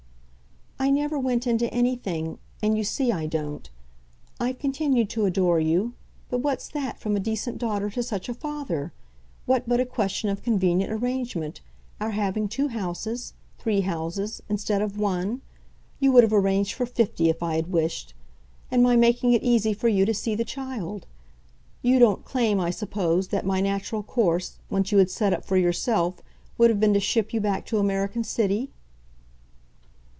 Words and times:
"I 0.83 0.89
never 0.89 1.19
went 1.19 1.45
into 1.45 1.71
anything, 1.71 2.39
and 2.63 2.75
you 2.75 2.83
see 2.83 3.11
I 3.11 3.27
don't; 3.27 3.69
I've 4.39 4.57
continued 4.57 5.11
to 5.11 5.25
adore 5.25 5.59
you 5.59 5.93
but 6.27 6.39
what's 6.39 6.67
that, 6.69 6.97
from 6.99 7.15
a 7.15 7.19
decent 7.19 7.59
daughter 7.59 7.91
to 7.91 8.01
such 8.01 8.27
a 8.27 8.33
father? 8.33 8.91
what 9.45 9.69
but 9.69 9.79
a 9.79 9.85
question 9.85 10.27
of 10.31 10.41
convenient 10.41 10.91
arrangement, 10.91 11.61
our 12.01 12.09
having 12.11 12.47
two 12.47 12.69
houses, 12.69 13.33
three 13.59 13.81
houses, 13.81 14.41
instead 14.49 14.81
of 14.81 14.97
one 14.99 15.41
(you 15.99 16.11
would 16.13 16.23
have 16.23 16.33
arranged 16.33 16.73
for 16.73 16.87
fifty 16.87 17.29
if 17.29 17.43
I 17.43 17.57
had 17.57 17.71
wished!) 17.71 18.15
and 18.71 18.81
my 18.81 18.95
making 18.95 19.33
it 19.33 19.43
easy 19.43 19.73
for 19.75 19.87
you 19.87 20.03
to 20.07 20.15
see 20.15 20.33
the 20.33 20.43
child? 20.43 21.05
You 21.83 21.99
don't 21.99 22.25
claim, 22.25 22.59
I 22.59 22.71
suppose, 22.71 23.27
that 23.27 23.45
my 23.45 23.61
natural 23.61 24.01
course, 24.01 24.57
once 24.71 24.91
you 24.91 24.97
had 24.97 25.11
set 25.11 25.31
up 25.31 25.45
for 25.45 25.57
yourself, 25.57 26.21
would 26.57 26.71
have 26.71 26.79
been 26.79 26.95
to 26.95 26.99
ship 26.99 27.35
you 27.35 27.39
back 27.39 27.67
to 27.67 27.77
American 27.77 28.23
City?" 28.23 28.71